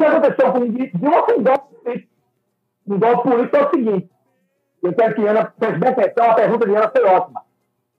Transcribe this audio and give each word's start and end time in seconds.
que 0.00 0.06
aconteceu 0.06 0.52
com 0.52 0.58
o 0.58 0.68
Dilma 0.68 1.24
foi 1.24 1.38
um 1.38 1.42
golpe. 1.42 2.08
Um 2.86 2.98
golpe 2.98 3.28
político 3.28 3.56
é 3.56 3.66
o 3.66 3.70
seguinte, 3.70 4.10
eu 4.82 4.94
quero 4.94 5.14
que 5.14 5.26
Ana 5.26 5.44
preste 5.44 5.86
atenção, 5.86 6.30
a 6.30 6.34
pergunta 6.34 6.66
de 6.66 6.74
Ana 6.74 6.88
foi 6.88 7.04
ótima. 7.04 7.42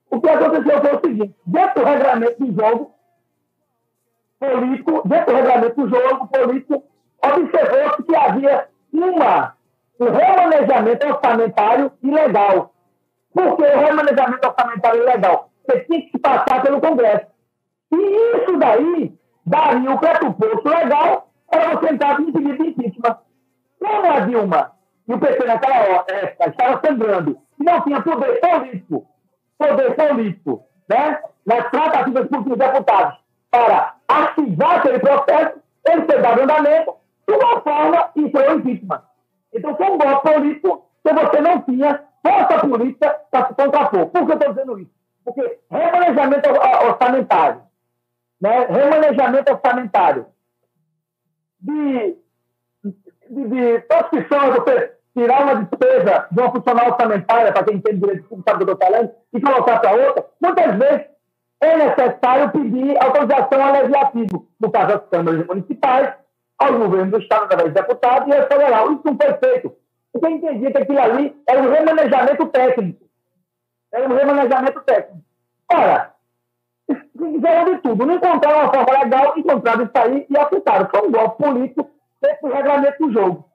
O 0.09 0.19
que 0.19 0.29
aconteceu 0.29 0.81
foi 0.81 0.95
o 0.95 0.99
seguinte, 0.99 1.35
dentro 1.45 1.81
do 1.81 1.85
regulamento 1.85 2.45
do 2.45 2.61
jogo 2.61 2.95
político, 4.39 5.07
dentro 5.07 5.25
do 5.27 5.35
regulamento 5.35 5.75
do 5.75 5.89
jogo 5.89 6.27
político, 6.27 6.83
observou-se 7.23 8.03
que 8.03 8.15
havia 8.15 8.67
uma, 8.91 9.55
um 9.99 10.05
remanejamento 10.11 11.07
orçamentário 11.07 11.91
ilegal. 12.03 12.73
Por 13.33 13.55
que 13.55 13.63
o 13.63 13.79
remanejamento 13.79 14.47
orçamentário 14.47 15.03
ilegal? 15.03 15.49
Você 15.65 15.79
tinha 15.81 16.01
que 16.01 16.19
passar 16.19 16.63
pelo 16.63 16.81
Congresso. 16.81 17.27
E 17.93 17.95
isso 17.95 18.57
daí 18.57 19.13
daria 19.45 19.91
o 19.91 19.99
pressuposto 19.99 20.67
legal 20.67 21.30
entrar 21.91 22.17
com 22.17 22.23
um 22.23 22.31
pedido 22.31 22.63
de 22.63 22.69
impeachment. 22.69 23.17
Como 23.79 24.11
a 24.11 24.19
Dilma 24.21 24.71
e 25.07 25.13
o 25.13 25.19
PT 25.19 25.45
naquela 25.45 26.05
época 26.07 26.49
estava 26.49 26.81
sangrando 26.85 27.37
e 27.59 27.63
não 27.63 27.81
tinha 27.81 28.01
poder 28.01 28.39
político, 28.39 29.07
poder 29.57 29.95
político, 29.95 30.63
né, 30.89 31.19
nas 31.45 31.69
tratativas 31.71 32.27
por 32.27 32.39
os 32.39 32.57
deputados 32.57 33.19
para 33.49 33.95
ativar 34.07 34.77
aquele 34.77 34.99
processo, 34.99 35.59
ele 35.87 36.05
foi 36.05 36.21
dado 36.21 36.41
andamento 36.41 36.93
de 37.27 37.33
uma 37.33 37.61
forma 37.61 38.09
e 38.15 38.31
foi 38.31 38.47
o 38.47 38.59
impeachment. 38.59 39.01
Então 39.53 39.75
foi 39.75 39.85
um 39.87 39.97
golpe 39.97 40.33
político 40.33 40.85
que 41.03 41.13
você 41.13 41.41
não 41.41 41.61
tinha 41.61 42.03
força 42.25 42.59
política 42.59 43.19
para 43.31 43.47
se 43.47 43.55
contrapor. 43.55 44.05
Por 44.07 44.25
que 44.25 44.31
eu 44.31 44.37
estou 44.37 44.53
dizendo 44.53 44.79
isso? 44.79 44.91
Porque 45.25 45.59
remanejamento 45.69 46.49
orçamentário, 46.49 47.61
né? 48.39 48.65
remanejamento 48.65 49.51
orçamentário 49.51 50.25
de, 51.61 52.17
de, 52.83 53.47
de 53.47 53.79
transcrição, 53.81 54.51
você 54.51 54.93
tirar 55.15 55.43
uma 55.43 55.63
despesa 55.63 56.27
de 56.31 56.39
uma 56.39 56.51
funcional 56.51 56.87
orçamentária, 56.87 57.51
para 57.51 57.63
quem 57.63 57.75
entende 57.77 57.99
direito, 57.99 58.43
sabe 58.47 58.65
do 58.65 58.77
que 58.77 59.11
e 59.33 59.41
colocar 59.41 59.79
para 59.79 59.91
outra, 59.91 60.25
muitas 60.41 60.75
vezes 60.77 61.05
é 61.61 61.77
necessário 61.77 62.51
pedir 62.51 62.97
autorização 63.03 63.63
ao 63.63 63.73
legislativo, 63.73 64.47
no 64.59 64.71
caso 64.71 64.87
das 64.87 65.09
câmaras 65.09 65.45
municipais, 65.45 66.13
ao 66.57 66.77
governo 66.77 67.11
do 67.11 67.17
Estado, 67.19 67.45
através 67.45 67.73
de 67.73 67.81
deputados, 67.81 68.27
e 68.27 68.37
ao 68.37 68.47
federal. 68.47 68.91
Isso 68.91 69.01
não 69.05 69.17
foi 69.17 69.33
feito. 69.33 69.75
Porque 70.11 70.27
entendia 70.27 70.71
que 70.71 70.77
aquilo 70.77 70.99
ali 70.99 71.35
era 71.47 71.61
um 71.61 71.71
remanejamento 71.71 72.45
técnico. 72.47 73.05
Era 73.91 74.07
um 74.07 74.15
remanejamento 74.15 74.81
técnico. 74.81 75.23
Ora, 75.71 76.10
fizeram 77.25 77.75
de 77.75 77.81
tudo. 77.81 78.05
Não 78.05 78.15
encontraram 78.15 78.59
uma 78.59 78.73
forma 78.73 79.03
legal, 79.03 79.33
encontraram 79.37 79.83
isso 79.83 79.91
aí 79.95 80.25
e 80.29 80.37
aplicaram. 80.37 80.89
Foi 80.89 81.07
um 81.07 81.11
golpe 81.11 81.43
político 81.43 81.89
dentro 82.21 82.47
do 82.47 82.53
regulamento 82.53 83.07
do 83.07 83.13
jogo. 83.13 83.45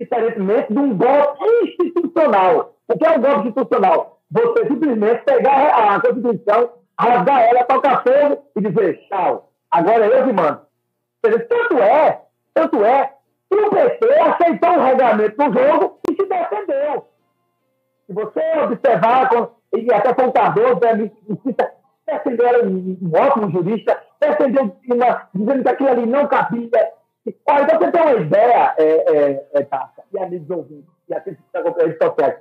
Diferentemente 0.00 0.72
de 0.72 0.78
um 0.78 0.96
golpe 0.96 1.44
institucional. 1.80 2.74
O 2.88 2.98
que 2.98 3.06
é 3.06 3.10
um 3.10 3.20
golpe 3.20 3.48
institucional? 3.48 4.18
Você 4.30 4.66
simplesmente 4.66 5.24
pegar 5.24 5.94
a 5.94 6.00
Constituição, 6.00 6.72
rasgar 6.98 7.40
ela, 7.42 7.64
tocar 7.64 8.02
fogo 8.02 8.44
e 8.56 8.60
dizer, 8.60 9.00
tchau, 9.08 9.50
agora 9.70 10.06
eu 10.06 10.26
que 10.26 10.32
mando. 10.32 10.60
Tanto 11.22 11.78
é, 11.78 12.22
tanto 12.54 12.84
é, 12.84 13.12
que 13.50 13.56
o 13.56 13.70
PT 13.70 14.18
aceitou 14.18 14.70
o 14.70 14.82
regulamento 14.82 15.36
do 15.36 15.44
jogo 15.44 15.98
e 16.10 16.14
se 16.14 16.26
defendeu. 16.26 17.06
Se 18.06 18.12
você 18.12 18.58
observar, 18.64 19.30
e 19.74 19.92
até 19.92 20.14
Cardoso, 20.32 20.80
né, 20.80 21.10
defendeu 22.12 22.46
ela 22.46 22.64
um, 22.64 22.98
ótimo 23.14 23.50
jurista, 23.50 24.00
defendeu 24.20 24.76
uma, 24.88 25.28
dizendo 25.34 25.62
que 25.62 25.68
aquilo 25.68 25.88
ali 25.90 26.06
não 26.06 26.26
cabia. 26.26 26.92
Olha, 27.46 27.64
então 27.64 27.78
você 27.78 27.92
tem 27.92 28.02
uma 28.02 28.12
ideia, 28.14 28.74
é, 28.78 28.84
é, 28.84 29.30
é, 29.54 29.68
e 30.12 30.18
amigos 30.18 30.50
ouvintes, 30.50 30.90
e 31.08 31.14
aqueles 31.14 31.38
que 31.38 31.46
estão 31.46 31.72
com 31.72 31.80
redes 31.80 31.98
sociais. 31.98 32.36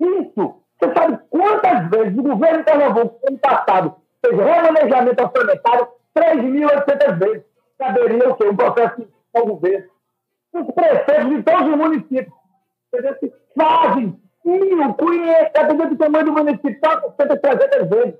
Isso, 0.00 0.54
você 0.78 0.94
sabe 0.94 1.18
quantas 1.30 1.90
vezes 1.90 2.18
o 2.18 2.22
governo 2.22 2.58
de 2.58 2.64
Pernambuco, 2.64 3.20
ano 3.26 3.38
passado, 3.38 3.96
fez 4.24 4.36
remanejamento 4.36 5.24
orçamentário 5.24 5.88
3.800 6.16 7.18
vezes. 7.18 7.42
Caberia 7.78 8.30
o 8.30 8.34
quê? 8.36 8.48
Um 8.48 8.56
processo 8.56 9.00
de 9.00 9.40
governo. 9.44 9.86
Os 10.52 10.74
prefeitos 10.74 11.28
de 11.30 11.42
todos 11.42 11.68
os 11.68 11.76
municípios 11.76 12.34
fazem 13.56 14.20
mil, 14.44 14.94
conhece, 14.94 15.52
dependendo 15.54 15.90
do 15.90 15.96
tamanho 15.96 16.24
do 16.26 16.32
município, 16.32 16.80
400, 16.80 17.40
300 17.40 17.88
vezes. 17.88 18.14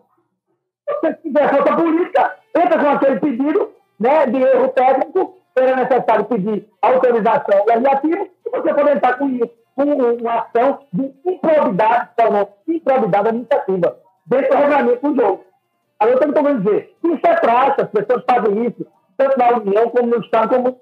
Tiver 1.23 1.49
força 1.49 1.77
política, 1.77 2.37
entra 2.57 2.79
com 2.79 2.91
aquele 2.91 3.21
pedido 3.21 3.73
né, 3.99 4.27
de 4.27 4.43
erro 4.43 4.69
técnico, 4.69 5.39
será 5.57 5.77
necessário 5.77 6.25
pedir 6.25 6.69
autorização 6.81 7.65
legislativa, 7.67 8.27
e 8.47 8.51
você 8.51 8.75
pode 8.75 8.91
entrar 8.91 9.19
com 9.19 9.29
isso, 9.29 9.51
com 9.75 9.85
uma 9.85 10.35
ação 10.41 10.81
de 10.93 11.15
improbidade, 11.25 12.09
improbidade 12.69 13.29
administrativa, 13.29 13.97
dentro 14.27 14.51
do 14.51 14.57
regulamento 14.57 15.13
do 15.13 15.21
jogo. 15.21 15.45
Agora, 15.99 16.17
eu 16.17 16.29
estou 16.29 16.43
querendo 16.43 16.63
dizer, 16.63 16.97
isso 17.05 17.21
é 17.27 17.35
prática, 17.37 17.85
as 17.85 17.91
pessoas 17.91 18.25
fazem 18.29 18.67
isso, 18.67 18.87
tanto 19.17 19.39
na 19.39 19.57
União 19.57 19.89
como 19.91 20.07
no 20.09 20.21
Estado, 20.21 20.49
como... 20.49 20.81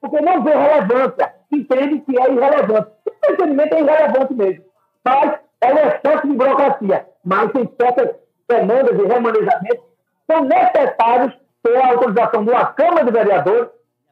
porque 0.00 0.20
não 0.20 0.42
vê 0.42 0.54
relevância, 0.54 1.34
entende 1.50 2.00
que 2.00 2.18
é 2.18 2.30
irrelevante. 2.30 2.90
O 3.26 3.32
entendimento 3.32 3.74
é 3.74 3.80
irrelevante 3.80 4.34
mesmo, 4.34 4.64
mas 5.02 5.38
é 5.62 5.72
um 5.72 5.78
excesso 5.78 6.28
de 6.28 6.34
burocracia, 6.34 7.06
mas 7.24 7.52
tem 7.52 7.72
certas 7.80 8.16
demandas 8.48 8.96
de 8.96 9.04
remanejamento 9.04 9.84
são 10.30 10.44
necessários 10.44 11.34
ter 11.62 11.76
a 11.76 11.88
autorização 11.88 12.44
de 12.44 12.50
uma 12.50 12.66
Câmara 12.66 13.04
de 13.04 13.10
Vereadores, 13.10 13.68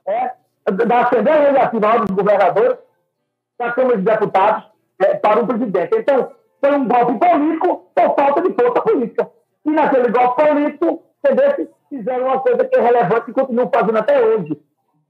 é, 0.07 0.31
da 0.71 1.01
Assembleia 1.01 1.41
Legislativa 1.41 1.99
dos 1.99 2.11
Governadores, 2.11 2.79
da 3.59 3.73
Câmara 3.73 3.97
de 3.97 4.03
Deputados, 4.03 4.65
é, 5.01 5.15
para 5.15 5.41
o 5.41 5.47
presidente. 5.47 5.97
Então, 5.97 6.33
foi 6.61 6.73
um 6.73 6.89
golpe 6.89 7.19
político 7.19 7.91
por 7.95 8.15
falta 8.15 8.43
de 8.43 8.55
força 8.55 8.81
política. 8.83 9.31
E 9.65 9.71
naquele 9.71 10.09
golpe 10.11 10.43
político, 10.43 11.03
entendeu? 11.25 11.69
fizeram 11.89 12.27
uma 12.27 12.41
coisa 12.41 12.65
que 12.65 12.77
é 12.77 12.81
relevante 12.81 13.31
e 13.31 13.35
continuam 13.35 13.71
fazendo 13.73 13.99
até 13.99 14.25
hoje. 14.25 14.59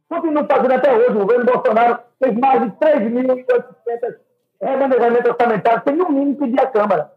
Continuam 0.08 0.46
fazendo 0.46 0.72
até 0.72 0.92
hoje. 0.92 1.10
O 1.10 1.20
governo 1.20 1.44
Bolsonaro 1.44 1.98
fez 2.22 2.34
mais 2.36 2.62
de 2.62 2.70
3.800 2.70 4.16
remanejamentos 4.60 5.30
orçamentários 5.30 5.82
sem 5.84 5.96
no 5.96 6.10
mínimo 6.10 6.36
pedir 6.36 6.60
à 6.60 6.66
Câmara 6.66 7.12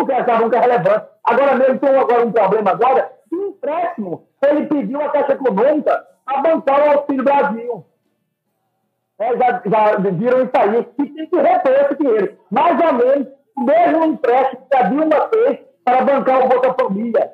porque 0.00 0.12
achavam 0.12 0.48
que 0.48 0.56
é 0.56 0.60
relevante. 0.60 1.06
Agora 1.24 1.54
mesmo 1.56 1.78
tem 1.78 1.94
agora 1.94 2.26
um 2.26 2.32
problema 2.32 2.70
agora, 2.70 3.12
um 3.30 3.48
empréstimo. 3.48 4.26
Ele 4.42 4.66
pediu 4.66 5.00
a 5.02 5.10
Caixa 5.10 5.32
Econômica 5.32 6.06
a 6.26 6.40
bancar 6.40 6.80
o 6.80 6.92
Auxílio 6.92 7.24
Brasil. 7.24 7.84
É, 9.18 9.36
já, 9.36 9.62
já 9.66 9.96
viram 9.98 10.42
isso 10.42 10.52
aí. 10.54 10.88
E 10.98 11.06
tem 11.06 11.26
que 11.26 11.36
repor 11.36 11.72
esse 11.72 11.94
dinheiro. 11.96 12.38
Mais 12.50 12.80
ou 12.80 12.92
menos 12.94 13.28
o 13.54 13.62
mesmo 13.62 14.04
empréstimo 14.06 14.66
que 14.70 14.76
a 14.76 14.82
Dilma 14.84 15.28
fez 15.28 15.58
para 15.84 16.04
bancar 16.04 16.44
o 16.44 16.48
Bolsa 16.48 16.74
Família. 16.80 17.32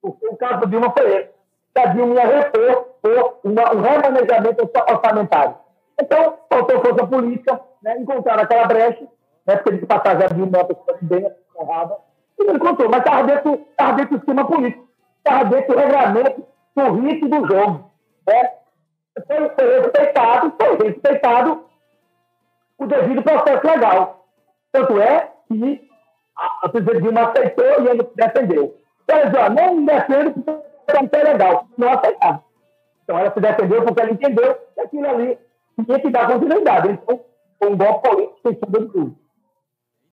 Porque 0.00 0.28
o 0.28 0.36
caso 0.36 0.60
da 0.60 0.66
Dilma 0.66 0.94
foi 0.96 1.12
esse. 1.12 1.30
Que 1.74 1.80
a 1.80 1.86
Dilma 1.86 2.14
ia 2.14 2.26
repor 2.26 2.84
por 3.02 3.38
uma, 3.42 3.74
um 3.74 3.80
remanejamento 3.80 4.70
orçamentário. 4.88 5.56
Então, 6.00 6.38
faltou 6.48 6.80
força 6.80 7.06
política, 7.06 7.60
né, 7.82 7.98
encontraram 7.98 8.42
aquela 8.44 8.66
brecha, 8.66 9.08
né, 9.46 9.56
porque 9.56 9.78
de 9.78 9.86
passagem 9.86 10.24
a 10.24 10.28
Dilma 10.28 10.58
é 10.58 10.60
uma 10.60 10.68
pessoa 10.68 10.98
bem 11.00 11.26
errada. 11.66 11.96
E 12.38 12.44
não 12.44 12.56
encontrou, 12.56 12.88
mas 12.90 13.00
estava 13.00 13.22
dentro, 13.24 13.54
estava 13.70 13.92
dentro 13.94 14.14
do 14.14 14.18
sistema 14.18 14.46
político, 14.46 14.88
estava 15.18 15.44
dentro 15.44 15.74
do 15.74 15.78
regulamento, 15.78 16.46
do 16.76 16.92
ritmo 17.00 17.28
do 17.28 17.46
jogo. 17.46 17.90
Né? 18.26 18.50
Foi, 19.26 19.48
foi 19.50 19.80
respeitado, 19.80 20.52
foi 20.60 20.88
respeitado 20.88 21.64
o 22.78 22.86
devido 22.86 23.22
processo 23.22 23.66
legal. 23.66 24.26
Tanto 24.72 25.00
é 25.00 25.32
que 25.48 25.88
a, 26.36 26.66
a 26.66 26.68
presidente 26.68 27.02
Dilma 27.02 27.22
aceitou 27.22 27.64
e 27.64 27.88
ele 27.88 28.10
defendeu. 28.14 28.76
Ela 29.08 29.30
disse, 29.30 29.48
não 29.54 29.84
defendo 29.84 30.32
porque 30.86 31.16
é 31.16 31.22
legal. 31.22 31.66
Não 31.78 31.92
aceitar. 31.92 32.42
Então 33.04 33.18
ela 33.18 33.32
se 33.32 33.40
defendeu 33.40 33.82
porque 33.84 34.00
ela 34.00 34.10
entendeu 34.10 34.54
que 34.74 34.80
aquilo 34.80 35.08
ali 35.08 35.38
tinha 35.84 36.00
que 36.00 36.10
dar 36.10 36.26
continuidade. 36.26 36.90
Então, 36.90 37.20
foi 37.58 37.70
um 37.70 37.76
golpe 37.76 38.08
político 38.08 38.38
sem 38.42 38.58
sombra 38.58 38.80
de 38.80 38.86
dúvida. 38.88 39.25